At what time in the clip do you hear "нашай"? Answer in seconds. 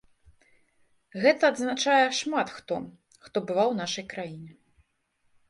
3.83-4.05